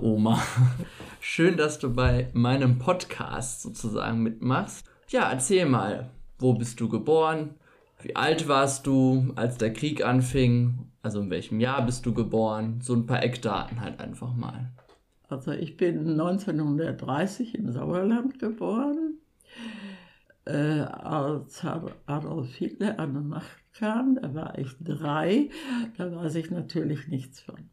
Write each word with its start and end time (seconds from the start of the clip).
Oma. 0.00 0.42
Schön, 1.20 1.56
dass 1.56 1.78
du 1.78 1.94
bei 1.94 2.30
meinem 2.32 2.78
Podcast 2.78 3.62
sozusagen 3.62 4.22
mitmachst. 4.22 4.86
Ja, 5.08 5.30
erzähl 5.30 5.66
mal, 5.66 6.10
wo 6.38 6.54
bist 6.54 6.80
du 6.80 6.88
geboren? 6.88 7.54
Wie 8.02 8.16
alt 8.16 8.48
warst 8.48 8.86
du, 8.86 9.32
als 9.36 9.58
der 9.58 9.72
Krieg 9.72 10.04
anfing? 10.04 10.90
Also 11.02 11.20
in 11.20 11.30
welchem 11.30 11.60
Jahr 11.60 11.84
bist 11.84 12.06
du 12.06 12.14
geboren? 12.14 12.80
So 12.80 12.94
ein 12.94 13.06
paar 13.06 13.22
Eckdaten 13.22 13.80
halt 13.80 14.00
einfach 14.00 14.34
mal. 14.34 14.70
Also 15.28 15.52
ich 15.52 15.76
bin 15.76 16.08
1930 16.10 17.54
im 17.54 17.70
Sauerland 17.70 18.38
geboren. 18.38 19.18
Äh, 20.46 20.80
als 20.80 21.64
Adolf 22.06 22.54
Hitler 22.54 22.98
an 22.98 23.14
die 23.14 23.20
Macht 23.20 23.58
kam, 23.74 24.18
da 24.20 24.34
war 24.34 24.58
ich 24.58 24.70
drei, 24.80 25.50
da 25.96 26.14
weiß 26.14 26.34
ich 26.36 26.50
natürlich 26.50 27.08
nichts 27.08 27.40
von. 27.40 27.68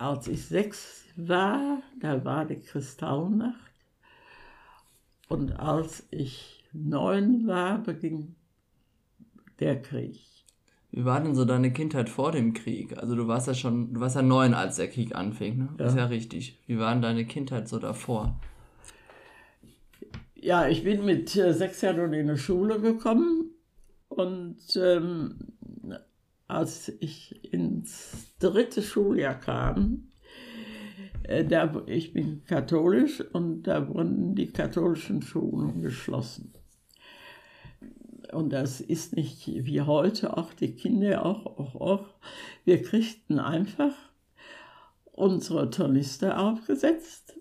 Als 0.00 0.28
ich 0.28 0.46
sechs 0.46 1.04
war, 1.14 1.82
da 2.00 2.24
war 2.24 2.46
die 2.46 2.58
Kristallnacht. 2.58 3.70
Und 5.28 5.60
als 5.60 6.08
ich 6.10 6.64
neun 6.72 7.46
war, 7.46 7.76
beging 7.76 8.34
der 9.58 9.82
Krieg. 9.82 10.18
Wie 10.90 11.04
war 11.04 11.20
denn 11.20 11.34
so 11.34 11.44
deine 11.44 11.70
Kindheit 11.70 12.08
vor 12.08 12.32
dem 12.32 12.54
Krieg? 12.54 12.96
Also 12.96 13.14
du 13.14 13.28
warst 13.28 13.46
ja 13.46 13.52
schon, 13.52 13.92
du 13.92 14.00
warst 14.00 14.16
ja 14.16 14.22
neun, 14.22 14.54
als 14.54 14.76
der 14.76 14.88
Krieg 14.88 15.14
anfing, 15.14 15.58
ne? 15.58 15.68
Ja. 15.78 15.84
Ist 15.84 15.96
ja 15.98 16.06
richtig. 16.06 16.58
Wie 16.66 16.78
war 16.78 16.94
denn 16.94 17.02
deine 17.02 17.26
Kindheit 17.26 17.68
so 17.68 17.78
davor? 17.78 18.40
Ja, 20.34 20.66
ich 20.66 20.82
bin 20.82 21.04
mit 21.04 21.36
äh, 21.36 21.52
sechs 21.52 21.82
Jahren 21.82 22.14
in 22.14 22.28
die 22.28 22.38
Schule 22.38 22.80
gekommen 22.80 23.50
und 24.08 24.56
ähm, 24.76 25.36
als 26.50 26.88
ich 27.00 27.52
ins 27.52 28.34
dritte 28.38 28.82
Schuljahr 28.82 29.34
kam, 29.34 30.08
äh, 31.24 31.44
da, 31.44 31.82
ich 31.86 32.12
bin 32.12 32.44
katholisch 32.44 33.20
und 33.32 33.62
da 33.62 33.88
wurden 33.88 34.34
die 34.34 34.48
katholischen 34.48 35.22
Schulen 35.22 35.82
geschlossen. 35.82 36.52
Und 38.32 38.52
das 38.52 38.80
ist 38.80 39.16
nicht 39.16 39.46
wie 39.46 39.80
heute, 39.80 40.36
auch 40.36 40.52
die 40.52 40.74
Kinder 40.74 41.24
auch, 41.24 41.46
auch, 41.46 41.74
auch. 41.80 42.06
Wir 42.64 42.82
kriegten 42.82 43.38
einfach 43.38 43.94
unsere 45.12 45.70
Tornister 45.70 46.40
aufgesetzt 46.40 47.34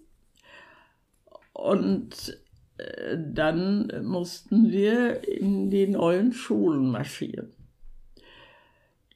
und 1.54 2.38
äh, 2.78 3.18
dann 3.18 3.92
mussten 4.04 4.72
wir 4.72 5.28
in 5.28 5.70
die 5.70 5.88
neuen 5.88 6.34
Schulen 6.34 6.90
marschieren. 6.92 7.54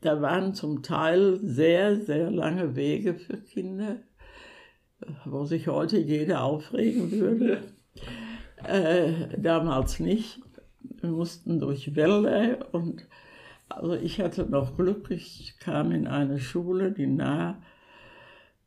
Da 0.03 0.21
waren 0.21 0.53
zum 0.53 0.83
Teil 0.83 1.39
sehr, 1.41 1.99
sehr 2.01 2.29
lange 2.29 2.75
Wege 2.75 3.15
für 3.15 3.37
Kinder, 3.37 3.97
wo 5.25 5.45
sich 5.45 5.67
heute 5.67 5.97
jeder 5.97 6.43
aufregen 6.43 7.11
würde. 7.11 7.61
Äh, 8.67 9.37
damals 9.37 9.99
nicht. 9.99 10.39
Wir 11.01 11.09
mussten 11.09 11.59
durch 11.59 11.95
Wälder 11.95 12.73
und 12.73 13.07
also 13.69 13.93
ich 13.93 14.19
hatte 14.19 14.45
noch 14.45 14.77
Glück, 14.77 15.09
ich 15.09 15.55
kam 15.59 15.91
in 15.91 16.07
eine 16.07 16.39
Schule, 16.39 16.91
die 16.91 17.07
nah 17.07 17.61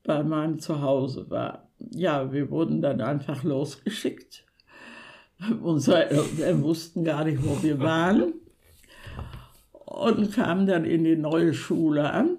bei 0.04 0.22
meinem 0.22 0.58
Zuhause 0.58 1.30
war. 1.30 1.68
Ja, 1.78 2.32
wir 2.32 2.50
wurden 2.50 2.80
dann 2.80 3.00
einfach 3.00 3.44
losgeschickt 3.44 4.46
Unsere 5.62 6.08
Eltern 6.08 6.62
wussten 6.62 7.04
gar 7.04 7.24
nicht, 7.24 7.44
wo 7.44 7.62
wir 7.62 7.78
waren. 7.78 8.34
Und 9.96 10.32
kamen 10.32 10.66
dann 10.66 10.84
in 10.84 11.04
die 11.04 11.16
neue 11.16 11.54
Schule 11.54 12.10
an. 12.10 12.38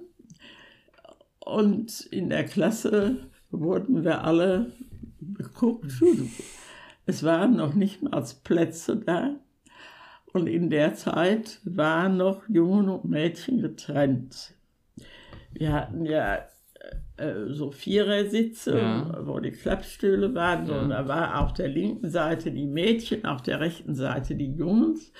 Und 1.39 2.01
in 2.11 2.29
der 2.29 2.45
Klasse 2.45 3.17
wurden 3.49 4.03
wir 4.03 4.23
alle 4.23 4.73
geguckt. 5.19 5.91
Es 7.05 7.23
waren 7.23 7.55
noch 7.55 7.73
nicht 7.73 8.03
mal 8.03 8.23
Plätze 8.43 8.97
da. 8.97 9.35
Und 10.33 10.47
in 10.47 10.69
der 10.69 10.93
Zeit 10.93 11.59
waren 11.63 12.17
noch 12.17 12.47
Jungen 12.47 12.89
und 12.89 13.05
Mädchen 13.05 13.61
getrennt. 13.61 14.53
Wir 15.51 15.73
hatten 15.73 16.05
ja 16.05 16.45
äh, 17.15 17.47
so 17.47 17.71
Vierersitze, 17.71 18.77
ja. 18.77 19.25
wo 19.25 19.39
die 19.39 19.51
Klappstühle 19.51 20.35
waren. 20.35 20.67
Ja. 20.67 20.79
Und 20.79 20.89
da 20.89 21.07
war 21.07 21.41
auf 21.41 21.53
der 21.53 21.69
linken 21.69 22.11
Seite 22.11 22.51
die 22.51 22.67
Mädchen, 22.67 23.25
auf 23.25 23.41
der 23.41 23.61
rechten 23.61 23.95
Seite 23.95 24.35
die 24.35 24.53
Jungs. 24.53 25.11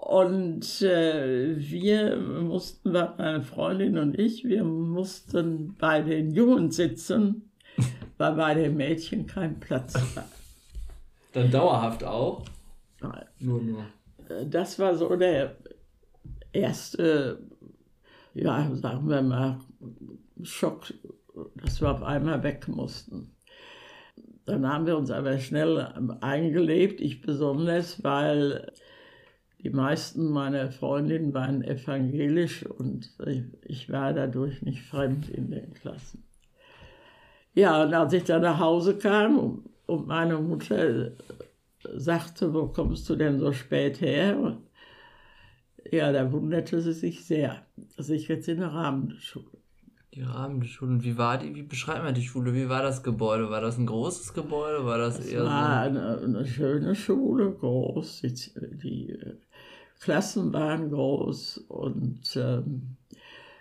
Und 0.00 0.80
äh, 0.80 1.56
wir 1.58 2.16
mussten, 2.16 2.92
meine 2.92 3.42
Freundin 3.42 3.98
und 3.98 4.18
ich, 4.18 4.44
wir 4.44 4.64
mussten 4.64 5.76
bei 5.76 6.00
den 6.00 6.30
Jungen 6.30 6.70
sitzen, 6.70 7.50
weil 8.16 8.32
bei 8.32 8.54
den 8.54 8.78
Mädchen 8.78 9.26
kein 9.26 9.60
Platz 9.60 9.94
war. 10.16 10.24
Dann 11.34 11.50
dauerhaft 11.50 12.02
auch? 12.02 12.44
Nein. 13.02 13.26
Nur, 13.40 13.60
nur. 13.60 13.84
Äh, 14.30 14.46
das 14.46 14.78
war 14.78 14.96
so 14.96 15.14
der 15.16 15.56
erste, 16.50 17.38
ja, 18.32 18.74
sagen 18.76 19.06
wir 19.06 19.20
mal, 19.20 19.60
Schock, 20.42 20.94
dass 21.56 21.82
wir 21.82 21.90
auf 21.90 22.02
einmal 22.02 22.42
weg 22.42 22.68
mussten. 22.68 23.36
Dann 24.46 24.66
haben 24.66 24.86
wir 24.86 24.96
uns 24.96 25.10
aber 25.10 25.38
schnell 25.38 25.78
eingelebt, 26.22 27.02
ich 27.02 27.20
besonders, 27.20 28.02
weil 28.02 28.72
die 29.62 29.70
meisten 29.70 30.30
meiner 30.30 30.70
Freundinnen 30.70 31.34
waren 31.34 31.62
evangelisch 31.62 32.64
und 32.64 33.10
ich 33.62 33.90
war 33.90 34.14
dadurch 34.14 34.62
nicht 34.62 34.82
fremd 34.82 35.28
in 35.28 35.50
den 35.50 35.74
Klassen. 35.74 36.24
Ja, 37.52 37.82
und 37.82 37.92
als 37.92 38.12
ich 38.12 38.24
dann 38.24 38.42
nach 38.42 38.58
Hause 38.58 38.96
kam 38.96 39.64
und 39.86 40.06
meine 40.06 40.38
Mutter 40.38 41.12
sagte, 41.96 42.54
wo 42.54 42.68
kommst 42.68 43.08
du 43.10 43.16
denn 43.16 43.38
so 43.38 43.52
spät 43.52 44.00
her? 44.00 44.56
Ja, 45.90 46.12
da 46.12 46.30
wunderte 46.32 46.80
sie 46.80 46.92
sich 46.92 47.26
sehr, 47.26 47.66
dass 47.96 48.08
ich 48.08 48.28
jetzt 48.28 48.48
in 48.48 48.58
der 48.58 48.72
Rahmenschule 48.72 49.60
die 50.14 50.22
Rahmenschule. 50.22 51.02
Wie 51.04 51.16
war 51.16 51.38
die? 51.38 51.54
Wie 51.54 51.62
beschreibt 51.62 52.02
man 52.02 52.14
die 52.14 52.22
Schule? 52.22 52.54
Wie 52.54 52.68
war 52.68 52.82
das 52.82 53.02
Gebäude? 53.02 53.50
War 53.50 53.60
das 53.60 53.78
ein 53.78 53.86
großes 53.86 54.34
Gebäude? 54.34 54.84
War 54.84 54.98
das, 54.98 55.18
das 55.18 55.26
eher 55.26 55.44
war 55.44 55.84
so? 55.84 55.98
Eine, 55.98 56.18
eine 56.18 56.46
schöne 56.46 56.94
Schule, 56.94 57.52
groß. 57.52 58.22
Die, 58.22 58.34
die 58.82 59.18
Klassen 60.00 60.52
waren 60.52 60.90
groß 60.90 61.58
und 61.68 62.36
ähm, 62.36 62.96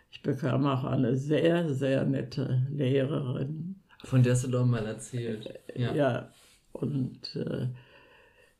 ich 0.09 0.22
bekam 0.22 0.66
auch 0.66 0.85
eine 0.85 1.16
sehr, 1.16 1.73
sehr 1.73 2.05
nette 2.05 2.66
Lehrerin. 2.72 3.75
Von 4.05 4.23
der 4.23 4.33
hast 4.33 4.45
du 4.45 4.47
doch 4.50 4.66
mal 4.66 4.85
erzählt. 4.85 5.53
Ja, 5.75 5.94
ja 5.94 6.29
und 6.72 7.35
äh, 7.35 7.67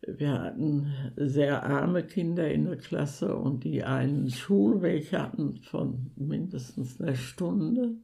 wir 0.01 0.31
hatten 0.31 0.94
sehr 1.16 1.63
arme 1.63 2.03
Kinder 2.03 2.50
in 2.51 2.66
der 2.66 2.78
Klasse 2.78 3.35
und 3.35 3.63
die 3.63 3.84
einen 3.84 4.29
Schulweg 4.29 5.13
hatten 5.13 5.57
von 5.57 6.11
mindestens 6.16 7.00
einer 7.00 7.16
Stunde 7.16 7.96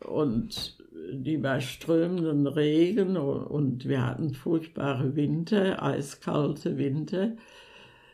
und 0.00 0.78
die 1.12 1.36
bei 1.36 1.60
strömenden 1.60 2.46
Regen 2.46 3.16
und 3.16 3.88
wir 3.88 4.06
hatten 4.06 4.34
furchtbare 4.34 5.16
Winter, 5.16 5.82
eiskalte 5.82 6.78
Winter 6.78 7.32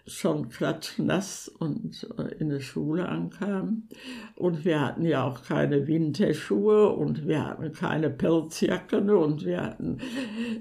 schon 0.06 0.48
klatschnass 0.48 1.48
und 1.48 2.08
äh, 2.16 2.34
in 2.38 2.48
der 2.48 2.60
Schule 2.60 3.08
ankam. 3.08 3.88
Und 4.36 4.64
wir 4.64 4.80
hatten 4.80 5.04
ja 5.04 5.24
auch 5.24 5.42
keine 5.42 5.86
Winterschuhe 5.86 6.88
und 6.90 7.26
wir 7.26 7.44
hatten 7.44 7.72
keine 7.72 8.10
Pelzjacken 8.10 9.10
und 9.10 9.44
wir 9.44 9.62
hatten, 9.62 9.98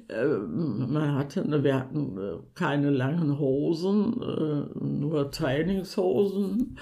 äh, 0.08 0.26
man 0.26 1.16
hatte, 1.16 1.64
wir 1.64 1.76
hatten 1.76 2.18
äh, 2.18 2.38
keine 2.56 2.90
langen 2.90 3.38
Hosen, 3.38 4.22
äh, 4.22 4.80
nur 4.84 5.30
Trainingshosen 5.30 6.80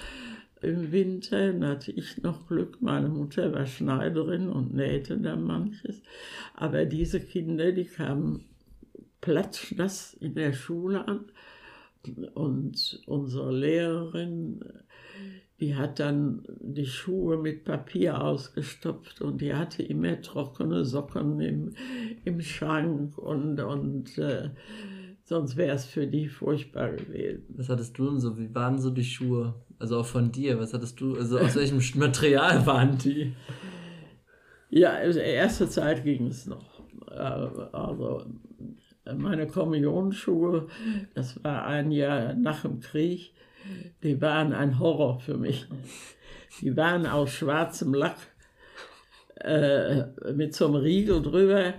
im 0.61 0.91
Winter. 0.93 1.51
Dann 1.51 1.67
hatte 1.67 1.91
ich 1.91 2.23
noch 2.23 2.47
Glück, 2.47 2.81
meine 2.81 3.09
Mutter 3.09 3.53
war 3.53 3.65
Schneiderin 3.65 4.47
und 4.47 4.73
nähte 4.73 5.17
da 5.17 5.35
manches. 5.35 6.01
Aber 6.55 6.85
diese 6.85 7.19
Kinder, 7.19 7.73
die 7.73 7.85
kamen 7.85 8.45
platschnass 9.19 10.13
in 10.13 10.35
der 10.35 10.53
Schule 10.53 11.07
an 11.07 11.25
und 12.33 13.01
unsere 13.05 13.51
Lehrerin, 13.51 14.63
die 15.59 15.75
hat 15.75 15.99
dann 15.99 16.43
die 16.59 16.85
Schuhe 16.85 17.37
mit 17.37 17.63
Papier 17.63 18.21
ausgestopft 18.21 19.21
und 19.21 19.41
die 19.41 19.53
hatte 19.53 19.83
immer 19.83 20.21
trockene 20.21 20.83
Socken 20.83 21.39
im, 21.39 21.75
im 22.25 22.41
Schrank 22.41 23.17
und, 23.17 23.59
und 23.59 24.17
äh, 24.17 24.49
sonst 25.23 25.55
wäre 25.55 25.75
es 25.75 25.85
für 25.85 26.07
die 26.07 26.27
furchtbar 26.27 26.91
gewesen. 26.91 27.45
Was 27.49 27.69
hattest 27.69 27.97
du 27.97 28.09
denn 28.09 28.19
so? 28.19 28.37
Wie 28.37 28.53
waren 28.53 28.79
so 28.79 28.89
die 28.89 29.05
Schuhe? 29.05 29.53
Also 29.79 29.99
auch 29.99 30.05
von 30.05 30.31
dir, 30.31 30.59
was 30.59 30.73
hattest 30.73 30.99
du, 30.99 31.15
also 31.15 31.39
aus 31.39 31.55
welchem 31.55 31.79
Material 31.99 32.65
waren 32.65 32.97
die? 32.97 33.33
Ja, 34.69 34.93
also 34.93 35.19
erste 35.19 35.69
Zeit 35.69 36.03
ging 36.03 36.27
es 36.27 36.47
noch. 36.47 36.81
Äh, 37.09 37.13
also 37.13 38.25
meine 39.17 39.47
Kommunionsschuhe, 39.47 40.67
das 41.13 41.43
war 41.43 41.65
ein 41.65 41.91
Jahr 41.91 42.33
nach 42.33 42.61
dem 42.61 42.79
Krieg, 42.79 43.33
die 44.03 44.21
waren 44.21 44.53
ein 44.53 44.79
Horror 44.79 45.19
für 45.19 45.37
mich. 45.37 45.67
Die 46.61 46.75
waren 46.75 47.05
aus 47.05 47.31
schwarzem 47.31 47.93
Lack 47.93 48.17
äh, 49.35 50.03
mit 50.33 50.53
so 50.53 50.67
einem 50.67 50.75
Riegel 50.75 51.21
drüber 51.21 51.73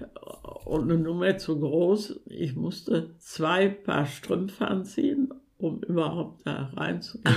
und 0.65 0.91
eine 0.91 0.99
Nummer 0.99 1.37
zu 1.39 1.59
groß. 1.59 2.21
Ich 2.27 2.57
musste 2.57 3.17
zwei 3.19 3.69
Paar 3.69 4.07
Strümpfe 4.07 4.67
anziehen, 4.67 5.33
um 5.59 5.83
überhaupt 5.83 6.47
da 6.47 6.71
reinzugehen. 6.75 7.37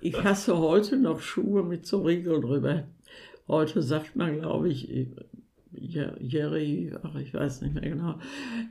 Ich 0.00 0.22
hasse 0.22 0.56
heute 0.58 0.96
noch 0.96 1.20
Schuhe 1.20 1.62
mit 1.62 1.86
so 1.86 1.98
einem 1.98 2.06
Riegel 2.06 2.40
drüber. 2.40 2.84
Heute 3.48 3.82
sagt 3.82 4.14
man, 4.14 4.40
glaube 4.40 4.68
ich, 4.68 5.08
Jerry, 5.72 6.92
ach, 7.02 7.16
ich 7.16 7.34
weiß 7.34 7.62
nicht 7.62 7.74
mehr 7.74 7.90
genau. 7.90 8.18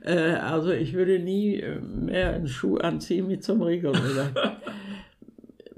Äh, 0.04 0.34
also 0.34 0.70
ich 0.70 0.94
würde 0.94 1.18
nie 1.18 1.62
mehr 1.82 2.34
einen 2.34 2.48
Schuh 2.48 2.76
anziehen 2.76 3.28
mit 3.28 3.44
so 3.44 3.52
einem 3.52 3.62
Riegel 3.62 3.92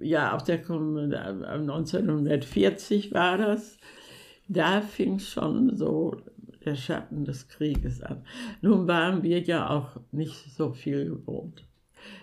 ja, 0.00 0.34
auf 0.34 0.42
der 0.44 0.58
1940 0.58 3.12
war 3.12 3.36
das. 3.38 3.78
Da 4.48 4.80
fing 4.80 5.18
schon 5.18 5.76
so 5.76 6.16
der 6.64 6.76
Schatten 6.76 7.24
des 7.24 7.48
Krieges 7.48 8.00
an. 8.02 8.24
Nun 8.60 8.86
waren 8.88 9.22
wir 9.22 9.40
ja 9.40 9.70
auch 9.70 10.00
nicht 10.12 10.52
so 10.52 10.72
viel 10.72 11.06
gewohnt. 11.06 11.64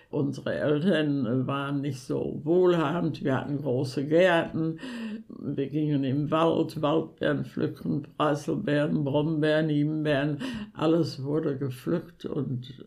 Unsere 0.09 0.53
Eltern 0.53 1.47
waren 1.47 1.81
nicht 1.81 1.99
so 1.99 2.39
wohlhabend, 2.43 3.23
wir 3.23 3.35
hatten 3.35 3.57
große 3.57 4.05
Gärten, 4.05 4.79
wir 5.27 5.67
gingen 5.67 6.05
im 6.05 6.31
Wald, 6.31 6.81
Waldbeeren 6.81 7.43
pflücken, 7.43 8.03
Preiselbeeren, 8.15 9.03
Brombeeren, 9.03 9.67
Himbeeren, 9.67 10.37
alles 10.73 11.23
wurde 11.23 11.57
gepflückt 11.57 12.25
und 12.25 12.85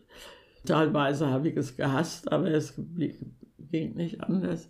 teilweise 0.65 1.27
habe 1.27 1.49
ich 1.49 1.57
es 1.57 1.77
gehasst, 1.77 2.31
aber 2.31 2.49
es 2.49 2.73
ging 3.71 3.95
nicht 3.95 4.23
anders. 4.23 4.67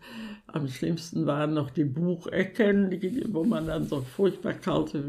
Am 0.47 0.67
schlimmsten 0.67 1.25
waren 1.25 1.53
noch 1.53 1.69
die 1.69 1.85
Buchecken, 1.85 2.91
wo 3.33 3.43
man 3.43 3.67
dann 3.67 3.85
so 3.85 4.01
furchtbar 4.01 4.53
kalte 4.53 5.03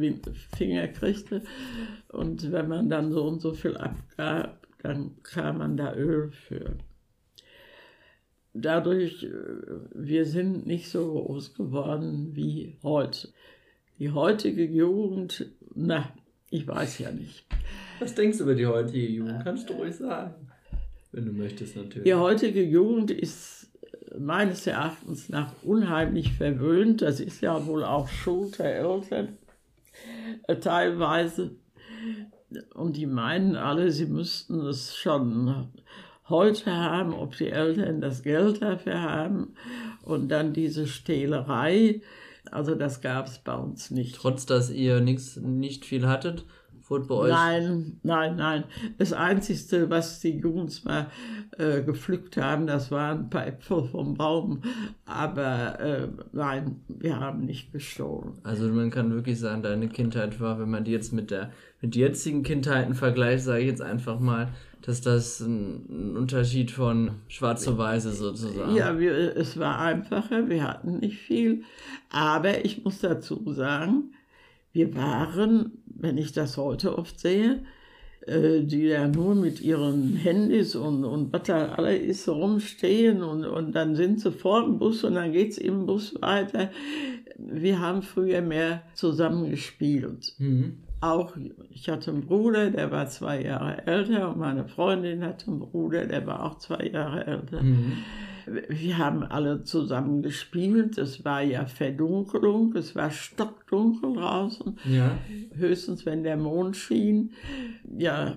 Finger 0.57 0.89
kriegte. 0.89 1.43
Und 2.09 2.53
wenn 2.53 2.69
man 2.69 2.89
dann 2.89 3.13
so 3.13 3.25
und 3.25 3.41
so 3.41 3.53
viel 3.53 3.77
abgab, 3.77 4.67
dann 4.83 5.11
kam 5.23 5.59
man 5.59 5.77
da 5.77 5.95
Öl 5.95 6.31
für. 6.31 6.77
Dadurch, 8.55 9.25
äh, 9.25 9.31
wir 9.95 10.27
sind 10.27 10.67
nicht 10.67 10.91
so 10.91 11.13
groß 11.13 11.55
geworden 11.55 12.31
wie 12.35 12.77
heute. 12.83 13.29
Die 13.99 14.11
heutige 14.11 14.65
Jugend, 14.65 15.47
na, 15.75 16.13
ich 16.51 16.67
weiß 16.67 16.99
ja 16.99 17.11
nicht. 17.11 17.47
Was 17.99 18.15
denkst 18.15 18.39
du 18.39 18.45
über 18.45 18.55
die 18.55 18.67
heutige 18.67 19.07
Jugend? 19.07 19.45
Kannst 19.45 19.71
du 19.71 19.75
ruhig 19.75 19.95
sagen. 19.95 20.35
Wenn 21.13 21.27
du 21.27 21.33
möchtest, 21.33 21.77
natürlich. 21.77 22.05
Die 22.05 22.15
heutige 22.15 22.63
Jugend 22.63 23.11
ist 23.11 23.71
meines 24.19 24.67
Erachtens 24.67 25.29
nach 25.29 25.53
unheimlich 25.63 26.33
verwöhnt. 26.33 27.03
Das 27.03 27.21
ist 27.21 27.41
ja 27.41 27.67
wohl 27.67 27.85
auch 27.85 28.09
Schuld 28.09 28.59
der 28.59 28.79
Eltern 28.79 29.39
äh, 30.47 30.57
teilweise. 30.57 31.53
Und 32.75 32.97
die 32.97 33.07
meinen 33.07 33.57
alle, 33.57 33.91
sie 33.91 34.07
müssten 34.07 34.61
es 34.61 34.97
schon 34.97 35.69
heute 36.29 36.73
haben, 36.73 37.15
ob 37.15 37.37
die 37.37 37.51
Eltern 37.51 38.01
das 38.01 38.23
Geld 38.23 38.63
dafür 38.63 39.03
haben. 39.03 39.55
Und 40.03 40.29
dann 40.29 40.53
diese 40.53 40.87
Stehlerei. 40.87 42.01
Also 42.51 42.75
das 42.75 43.01
gab 43.01 43.27
es 43.27 43.39
bei 43.39 43.55
uns 43.55 43.91
nicht. 43.91 44.17
Trotz 44.17 44.47
dass 44.47 44.71
ihr 44.71 45.01
nix, 45.01 45.37
nicht 45.37 45.85
viel 45.85 46.09
hattet, 46.09 46.45
Wurde 46.93 47.07
bei 47.07 47.15
euch? 47.15 47.31
Nein, 47.31 48.01
nein, 48.03 48.37
nein. 48.37 48.65
Das 48.99 49.15
Einzige, 49.15 49.89
was 49.89 50.21
die 50.21 50.39
Jungs 50.39 50.85
mal 50.85 51.07
äh, 51.57 51.81
gepflückt 51.83 52.37
haben, 52.37 52.67
das 52.67 52.91
waren 52.91 53.21
ein 53.21 53.31
paar 53.31 53.47
Äpfel 53.47 53.85
vom 53.85 54.15
Baum. 54.15 54.61
Aber 55.07 55.81
äh, 55.81 56.09
nein, 56.33 56.83
wir 56.89 57.19
haben 57.19 57.47
nicht 57.47 57.73
gestohlen. 57.73 58.35
Also 58.43 58.69
man 58.69 58.91
kann 58.91 59.11
wirklich 59.15 59.41
sagen, 59.41 59.63
deine 59.63 59.89
Kindheit 59.89 60.39
war, 60.39 60.59
wenn 60.61 60.71
man 60.71 60.85
die 60.85 60.93
jetzt 60.93 61.15
mit 61.15 61.31
der 61.31 61.51
mit 61.81 61.97
jetzigen 61.97 62.43
Kindheiten 62.43 62.95
vergleicht, 62.95 63.45
sage 63.45 63.61
ich 63.63 63.69
jetzt 63.69 63.83
einfach 63.83 64.21
mal, 64.21 64.49
dass 64.83 65.01
das 65.01 65.41
ein 65.41 66.17
Unterschied 66.17 66.71
von 66.71 67.13
schwarz 67.29 67.63
zu 67.63 67.79
weiß 67.79 68.05
sozusagen. 68.05 68.75
Ja, 68.75 68.99
wir, 68.99 69.37
es 69.37 69.59
war 69.59 69.79
einfacher, 69.79 70.49
wir 70.49 70.65
hatten 70.65 70.99
nicht 70.99 71.19
viel. 71.19 71.63
Aber 72.11 72.65
ich 72.65 72.85
muss 72.85 73.01
dazu 73.01 73.41
sagen, 73.53 74.13
wir 74.73 74.95
waren, 74.97 75.73
wenn 75.87 76.19
ich 76.19 76.33
das 76.33 76.57
heute 76.57 76.99
oft 76.99 77.21
sehe, 77.21 77.63
äh, 78.27 78.63
die 78.63 78.85
ja 78.85 79.09
nur 79.09 79.35
mit 79.35 79.61
ihren 79.61 80.17
Handys 80.17 80.75
und, 80.75 81.05
und 81.05 81.33
was 81.33 81.43
da 81.45 81.73
alle 81.73 81.97
ist 81.97 82.29
rumstehen 82.29 83.23
und, 83.23 83.45
und 83.45 83.73
dann 83.73 83.95
sind 83.95 84.21
sie 84.21 84.33
vor 84.33 84.63
dem 84.65 84.79
Bus 84.79 85.05
und 85.05 85.15
dann 85.15 85.33
geht 85.33 85.53
es 85.53 85.59
im 85.59 85.87
Bus 85.87 86.15
weiter. 86.21 86.71
Wir 87.37 87.81
haben 87.81 88.03
früher 88.03 88.41
mehr 88.41 88.83
zusammen 88.95 89.51
gespielt. 89.51 90.35
Mhm. 90.39 90.79
Auch, 91.03 91.37
ich 91.69 91.89
hatte 91.89 92.13
einen 92.13 92.27
Bruder, 92.27 92.71
der 92.71 92.93
war 92.93 93.09
zwei 93.09 93.43
Jahre 93.43 93.87
älter 93.87 94.31
und 94.31 94.39
meine 94.39 94.69
Freundin 94.69 95.25
hatte 95.25 95.49
einen 95.49 95.59
Bruder, 95.59 96.07
der 96.07 96.25
war 96.29 96.45
auch 96.45 96.59
zwei 96.59 96.87
Jahre 96.87 97.27
älter. 97.27 97.61
Mhm. 97.61 97.99
Wir 98.69 98.99
haben 98.99 99.25
alle 99.25 99.65
zusammen 99.65 100.23
gespielt. 100.23 100.99
Es 100.99 101.25
war 101.25 101.43
ja 101.43 101.67
Verdunkelung, 101.67 102.75
es 102.77 102.95
war 102.95 103.11
stockdunkel 103.11 104.15
draußen. 104.15 104.79
Ja. 104.85 105.19
Höchstens, 105.55 106.07
wenn 106.07 106.23
der 106.23 106.37
Mond 106.37 106.77
schien. 106.77 107.33
Ja, 107.99 108.37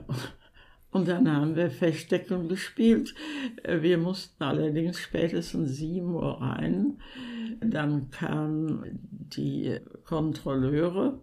und 0.89 1.07
dann 1.07 1.29
haben 1.29 1.55
wir 1.55 1.69
Verstecken 1.69 2.47
gespielt. 2.47 3.13
Wir 3.67 3.97
mussten 3.97 4.43
allerdings 4.43 4.97
spätestens 4.97 5.77
7 5.77 6.09
Uhr 6.15 6.41
rein. 6.41 6.97
Dann 7.59 8.09
kamen 8.11 8.99
die 9.11 9.77
Kontrolleure, 10.05 11.19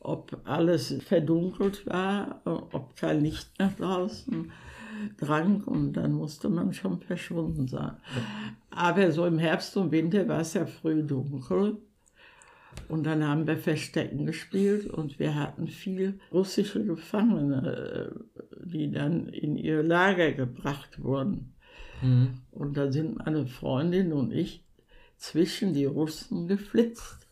ob 0.00 0.40
alles 0.44 0.94
verdunkelt 1.04 1.86
war, 1.86 2.40
ob 2.44 2.96
kein 2.96 3.22
Licht 3.22 3.50
nach 3.58 3.72
draußen 3.74 4.50
drang 5.18 5.62
und 5.64 5.92
dann 5.92 6.12
musste 6.12 6.48
man 6.48 6.72
schon 6.72 7.00
verschwunden 7.00 7.68
sein. 7.68 7.96
Aber 8.70 9.12
so 9.12 9.26
im 9.26 9.38
Herbst 9.38 9.76
und 9.76 9.92
Winter 9.92 10.26
war 10.28 10.40
es 10.40 10.54
ja 10.54 10.66
früh 10.66 11.02
dunkel. 11.02 11.78
Und 12.88 13.04
dann 13.04 13.26
haben 13.26 13.46
wir 13.46 13.56
Verstecken 13.56 14.26
gespielt 14.26 14.86
und 14.86 15.18
wir 15.18 15.34
hatten 15.34 15.66
viel 15.66 16.20
russische 16.32 16.84
Gefangene, 16.84 18.14
die 18.64 18.90
dann 18.90 19.28
in 19.28 19.56
ihr 19.56 19.82
Lager 19.82 20.32
gebracht 20.32 21.02
wurden. 21.02 21.52
Mhm. 22.00 22.40
Und 22.52 22.76
da 22.76 22.90
sind 22.92 23.18
meine 23.18 23.46
Freundin 23.46 24.12
und 24.12 24.32
ich 24.32 24.64
zwischen 25.16 25.74
die 25.74 25.84
Russen 25.84 26.46
geflitzt. 26.46 27.28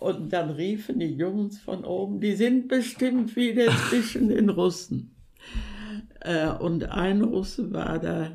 Und 0.00 0.32
dann 0.32 0.50
riefen 0.50 1.00
die 1.00 1.14
Jungs 1.14 1.58
von 1.60 1.84
oben, 1.84 2.20
die 2.20 2.34
sind 2.34 2.68
bestimmt 2.68 3.34
wieder 3.36 3.66
zwischen 3.88 4.28
den 4.28 4.48
Russen. 4.48 5.14
Äh, 6.20 6.50
und 6.50 6.84
ein 6.84 7.22
Russe 7.22 7.72
war 7.72 7.98
da, 7.98 8.30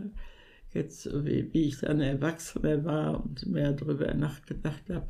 jetzt 0.74 1.08
wie, 1.26 1.54
wie 1.54 1.68
ich 1.68 1.80
dann 1.80 2.02
Erwachsener 2.02 2.84
war 2.84 3.24
und 3.24 3.46
mehr 3.46 3.74
darüber 3.74 4.14
nachgedacht 4.14 4.84
habe, 4.90 5.08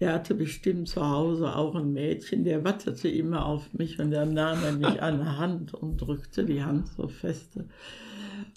der 0.00 0.12
hatte 0.12 0.34
bestimmt 0.34 0.88
zu 0.88 1.08
Hause 1.08 1.56
auch 1.56 1.74
ein 1.74 1.92
Mädchen, 1.92 2.44
der 2.44 2.64
wartete 2.64 3.08
immer 3.08 3.46
auf 3.46 3.72
mich 3.72 3.98
und 3.98 4.10
dann 4.10 4.34
nahm 4.34 4.62
er 4.62 4.72
mich 4.72 5.00
an 5.00 5.18
der 5.18 5.38
Hand 5.38 5.72
und 5.72 5.96
drückte 5.96 6.44
die 6.44 6.62
Hand 6.62 6.88
so 6.88 7.08
feste. 7.08 7.66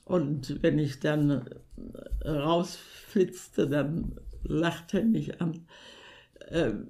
Und 0.04 0.62
wenn 0.62 0.80
ich 0.80 1.00
dann 1.00 1.46
rausflitzte, 2.26 3.70
dann 3.70 4.20
lachte 4.44 5.00
er 5.00 5.06
mich 5.06 5.40
an. 5.40 5.66
Ähm, 6.50 6.88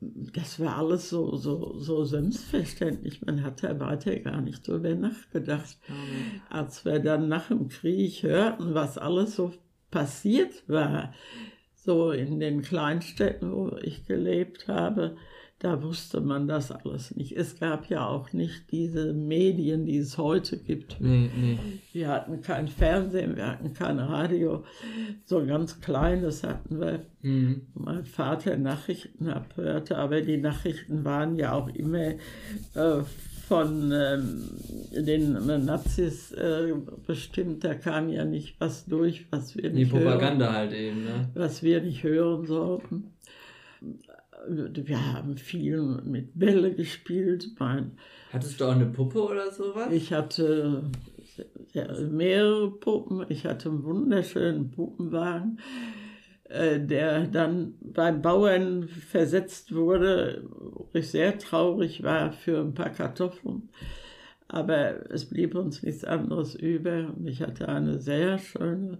das 0.00 0.60
war 0.60 0.76
alles 0.76 1.10
so, 1.10 1.36
so, 1.36 1.78
so 1.78 2.04
selbstverständlich. 2.04 3.22
Man 3.26 3.42
hat 3.42 3.64
da 3.64 3.80
weiter 3.80 4.16
gar 4.20 4.40
nicht 4.40 4.66
drüber 4.66 4.94
nachgedacht. 4.94 5.76
Mhm. 5.88 6.40
Als 6.50 6.84
wir 6.84 7.00
dann 7.00 7.28
nach 7.28 7.48
dem 7.48 7.68
Krieg 7.68 8.22
hörten, 8.22 8.74
was 8.74 8.96
alles 8.96 9.34
so 9.34 9.52
passiert 9.90 10.68
war, 10.68 11.12
so 11.74 12.12
in 12.12 12.38
den 12.38 12.62
Kleinstädten, 12.62 13.52
wo 13.52 13.76
ich 13.82 14.06
gelebt 14.06 14.68
habe, 14.68 15.16
da 15.60 15.82
wusste 15.82 16.20
man 16.20 16.46
das 16.46 16.70
alles 16.70 17.16
nicht. 17.16 17.32
Es 17.32 17.58
gab 17.58 17.90
ja 17.90 18.06
auch 18.06 18.32
nicht 18.32 18.70
diese 18.70 19.12
Medien, 19.12 19.86
die 19.86 19.98
es 19.98 20.16
heute 20.16 20.56
gibt. 20.56 21.00
Nee, 21.00 21.30
nee. 21.36 21.58
Wir 21.92 22.08
hatten 22.08 22.40
kein 22.42 22.68
Fernsehen, 22.68 23.34
wir 23.34 23.48
hatten 23.48 23.74
kein 23.74 23.98
Radio. 23.98 24.64
So 25.24 25.44
ganz 25.44 25.80
kleines 25.80 26.44
hatten 26.44 26.80
wir. 26.80 27.06
Mhm. 27.22 27.62
Mein 27.74 28.04
Vater 28.04 28.56
Nachrichten 28.56 29.28
abhörte, 29.28 29.98
aber 29.98 30.20
die 30.20 30.36
Nachrichten 30.36 31.04
waren 31.04 31.36
ja 31.36 31.54
auch 31.54 31.68
immer 31.68 32.12
äh, 32.74 33.02
von 33.48 33.90
ähm, 33.92 34.44
den 34.92 35.32
Nazis 35.64 36.30
äh, 36.32 36.72
bestimmt. 37.04 37.64
Da 37.64 37.74
kam 37.74 38.10
ja 38.10 38.24
nicht 38.24 38.60
was 38.60 38.86
durch, 38.86 39.26
was 39.32 39.56
wir 39.56 39.70
nicht 39.70 39.90
Die 39.90 39.96
Propaganda 39.96 40.44
hören, 40.44 40.54
halt 40.54 40.72
eben, 40.72 41.02
ne? 41.02 41.30
Was 41.34 41.64
wir 41.64 41.82
nicht 41.82 42.04
hören 42.04 42.46
sollten 42.46 43.10
wir 44.46 45.12
haben 45.14 45.36
viel 45.36 45.80
mit 46.04 46.38
Bälle 46.38 46.74
gespielt. 46.74 47.48
Mein, 47.58 47.92
Hattest 48.32 48.60
du 48.60 48.66
auch 48.66 48.72
eine 48.72 48.86
Puppe 48.86 49.22
oder 49.22 49.50
sowas? 49.50 49.92
Ich 49.92 50.12
hatte 50.12 50.84
mehrere 52.10 52.70
Puppen. 52.70 53.24
Ich 53.28 53.44
hatte 53.46 53.68
einen 53.70 53.84
wunderschönen 53.84 54.70
Puppenwagen. 54.70 55.58
äh, 56.48 56.80
der 56.80 57.26
dann 57.26 57.74
beim 57.80 58.22
Bauern 58.22 58.88
versetzt 58.88 59.74
wurde, 59.74 60.44
wo 60.50 60.88
ich 60.94 61.10
sehr 61.10 61.38
traurig 61.38 62.02
war 62.02 62.32
für 62.32 62.60
ein 62.60 62.74
paar 62.74 62.90
Kartoffeln. 62.90 63.68
Aber 64.48 65.10
es 65.10 65.26
blieb 65.26 65.54
uns 65.54 65.82
nichts 65.82 66.04
anderes 66.04 66.54
über. 66.54 67.12
Und 67.14 67.26
ich 67.26 67.42
hatte 67.42 67.68
eine 67.68 67.98
sehr 67.98 68.38
schöne 68.38 68.98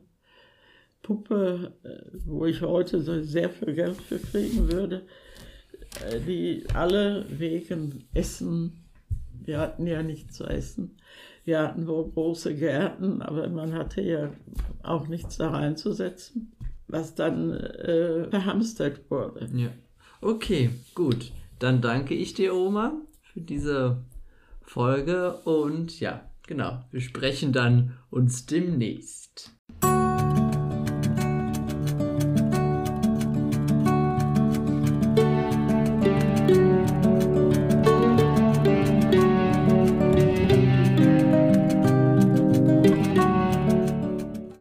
Puppe, 1.02 1.72
äh, 1.82 2.18
wo 2.26 2.44
ich 2.46 2.60
heute 2.62 3.00
so 3.00 3.22
sehr 3.22 3.50
viel 3.50 3.74
Geld 3.74 3.96
für 3.96 4.18
kriegen 4.18 4.70
würde, 4.70 5.06
äh, 6.06 6.20
die 6.20 6.64
alle 6.74 7.24
wegen 7.28 8.04
Essen, 8.14 8.84
wir 9.44 9.58
hatten 9.58 9.86
ja 9.86 10.02
nichts 10.02 10.36
zu 10.36 10.44
essen, 10.44 10.96
wir 11.44 11.60
hatten 11.60 11.86
wohl 11.86 12.10
große 12.10 12.54
Gärten, 12.54 13.22
aber 13.22 13.48
man 13.48 13.72
hatte 13.72 14.02
ja 14.02 14.32
auch 14.82 15.08
nichts 15.08 15.38
da 15.38 15.50
reinzusetzen, 15.50 16.52
was 16.88 17.14
dann 17.14 17.52
äh, 17.52 18.28
verhamstert 18.28 19.10
wurde. 19.10 19.48
Ja. 19.54 19.70
Okay, 20.20 20.70
gut. 20.94 21.32
Dann 21.58 21.80
danke 21.80 22.14
ich 22.14 22.34
dir, 22.34 22.54
Oma, 22.54 23.00
für 23.22 23.40
diese 23.40 24.04
Folge 24.60 25.38
und 25.44 25.98
ja, 26.00 26.30
genau, 26.46 26.84
wir 26.90 27.00
sprechen 27.00 27.52
dann 27.52 27.96
uns 28.10 28.46
demnächst. 28.46 29.57